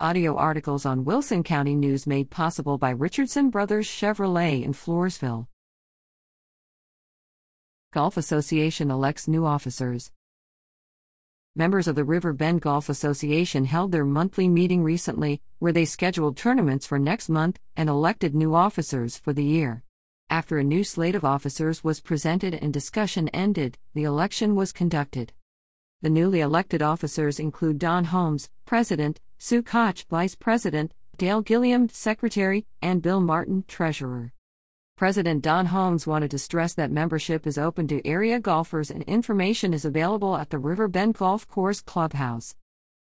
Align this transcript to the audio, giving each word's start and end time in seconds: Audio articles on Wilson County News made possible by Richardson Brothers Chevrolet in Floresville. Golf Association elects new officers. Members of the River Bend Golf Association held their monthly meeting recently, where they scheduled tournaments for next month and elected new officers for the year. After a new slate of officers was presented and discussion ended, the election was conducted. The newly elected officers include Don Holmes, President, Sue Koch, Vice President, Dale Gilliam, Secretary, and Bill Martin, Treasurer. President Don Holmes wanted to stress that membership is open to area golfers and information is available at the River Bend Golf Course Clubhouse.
Audio 0.00 0.34
articles 0.34 0.84
on 0.84 1.04
Wilson 1.04 1.44
County 1.44 1.76
News 1.76 2.04
made 2.04 2.28
possible 2.28 2.78
by 2.78 2.90
Richardson 2.90 3.48
Brothers 3.48 3.86
Chevrolet 3.86 4.64
in 4.64 4.72
Floresville. 4.72 5.46
Golf 7.92 8.16
Association 8.16 8.90
elects 8.90 9.28
new 9.28 9.46
officers. 9.46 10.10
Members 11.54 11.86
of 11.86 11.94
the 11.94 12.02
River 12.02 12.32
Bend 12.32 12.60
Golf 12.60 12.88
Association 12.88 13.66
held 13.66 13.92
their 13.92 14.04
monthly 14.04 14.48
meeting 14.48 14.82
recently, 14.82 15.40
where 15.60 15.72
they 15.72 15.84
scheduled 15.84 16.36
tournaments 16.36 16.88
for 16.88 16.98
next 16.98 17.28
month 17.28 17.60
and 17.76 17.88
elected 17.88 18.34
new 18.34 18.52
officers 18.52 19.16
for 19.16 19.32
the 19.32 19.44
year. 19.44 19.84
After 20.28 20.58
a 20.58 20.64
new 20.64 20.82
slate 20.82 21.14
of 21.14 21.24
officers 21.24 21.84
was 21.84 22.00
presented 22.00 22.52
and 22.52 22.72
discussion 22.72 23.28
ended, 23.28 23.78
the 23.94 24.02
election 24.02 24.56
was 24.56 24.72
conducted. 24.72 25.32
The 26.04 26.10
newly 26.10 26.40
elected 26.40 26.82
officers 26.82 27.40
include 27.40 27.78
Don 27.78 28.04
Holmes, 28.04 28.50
President, 28.66 29.22
Sue 29.38 29.62
Koch, 29.62 30.04
Vice 30.10 30.34
President, 30.34 30.92
Dale 31.16 31.40
Gilliam, 31.40 31.88
Secretary, 31.88 32.66
and 32.82 33.00
Bill 33.00 33.20
Martin, 33.20 33.64
Treasurer. 33.66 34.30
President 34.98 35.40
Don 35.40 35.64
Holmes 35.64 36.06
wanted 36.06 36.30
to 36.32 36.38
stress 36.38 36.74
that 36.74 36.90
membership 36.90 37.46
is 37.46 37.56
open 37.56 37.88
to 37.88 38.06
area 38.06 38.38
golfers 38.38 38.90
and 38.90 39.02
information 39.04 39.72
is 39.72 39.86
available 39.86 40.36
at 40.36 40.50
the 40.50 40.58
River 40.58 40.88
Bend 40.88 41.14
Golf 41.14 41.48
Course 41.48 41.80
Clubhouse. 41.80 42.54